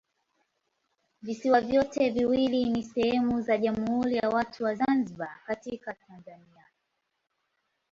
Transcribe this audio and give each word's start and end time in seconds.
Visiwa 1.21 1.61
vyote 1.61 2.09
viwili 2.09 2.65
ni 2.65 2.83
sehemu 2.83 3.41
za 3.41 3.57
Jamhuri 3.57 4.15
ya 4.15 4.29
Watu 4.29 4.63
wa 4.63 4.75
Zanzibar 4.75 5.39
katika 5.45 5.93
Tanzania. 5.93 6.65